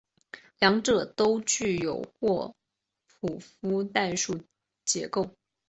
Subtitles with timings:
[0.57, 2.55] 两者都具有霍
[3.05, 4.41] 普夫代数
[4.83, 5.29] 结构。